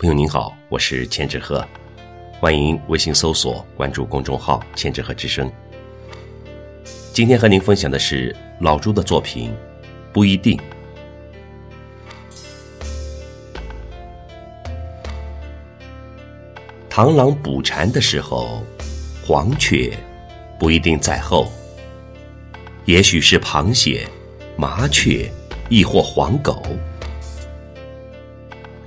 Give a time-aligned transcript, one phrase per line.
[0.00, 1.66] 朋友您好，我是千纸鹤，
[2.38, 5.50] 欢迎微信搜索关注公众号“千纸鹤之声”。
[7.12, 9.50] 今天和您分享的是老朱的作品
[10.12, 10.56] 《不一定》。
[16.88, 18.64] 螳螂捕蝉的时候，
[19.26, 19.92] 黄雀
[20.60, 21.50] 不一定在后，
[22.84, 24.06] 也许是螃蟹、
[24.56, 25.28] 麻雀，
[25.68, 26.62] 亦或黄狗。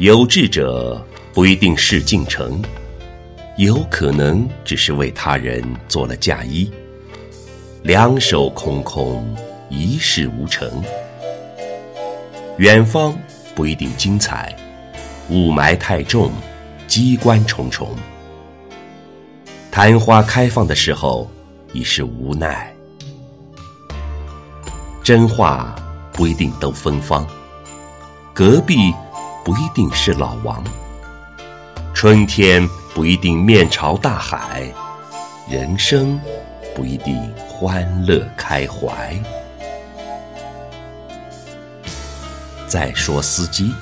[0.02, 1.00] 有志者
[1.32, 2.60] 不一定事竟成，
[3.58, 6.72] 有可能只是为他人做了嫁衣。
[7.84, 9.38] 两手空空，
[9.70, 10.68] 一事无成。
[12.58, 13.16] 远方
[13.54, 14.58] 不一定精彩，
[15.30, 16.32] 雾霾太重，
[16.88, 17.96] 机关重重。
[19.70, 21.30] 昙花开放的时候，
[21.74, 22.74] 已是无奈。
[25.04, 25.76] 真话
[26.12, 27.24] 不一定都芬芳，
[28.34, 28.92] 隔壁。
[29.44, 30.64] 不一定是老王，
[31.96, 34.72] 春天不一定面朝大海，
[35.50, 36.20] 人生
[36.76, 39.20] 不一定欢乐开怀。
[42.68, 43.74] 再说司机，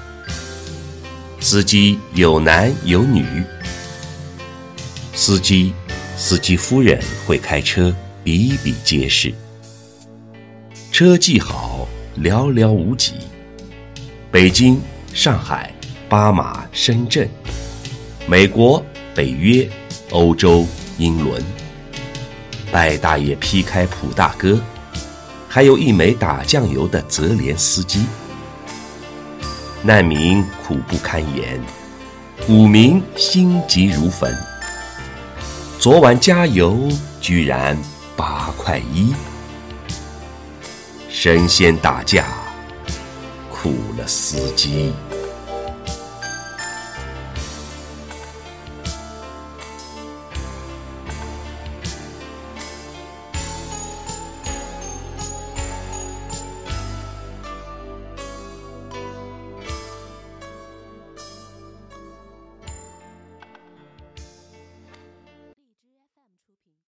[1.41, 3.43] 司机有男有女，
[5.13, 5.73] 司机、
[6.15, 9.33] 司机夫人会开车比比皆是，
[10.89, 11.85] 车技好
[12.17, 13.15] 寥寥无几，
[14.31, 14.79] 北京。
[15.13, 15.73] 上海、
[16.07, 17.29] 巴马、深圳、
[18.27, 19.67] 美国、北约、
[20.11, 20.65] 欧洲、
[20.97, 21.43] 英伦，
[22.71, 24.59] 拜大爷劈开普大哥，
[25.47, 28.05] 还有一枚打酱油的泽连斯基。
[29.81, 31.59] 难民苦不堪言，
[32.45, 34.33] 股民心急如焚。
[35.79, 36.87] 昨晚加油
[37.19, 37.77] 居然
[38.15, 39.13] 八块一，
[41.09, 42.25] 神仙打架。
[44.09, 44.91] 司机。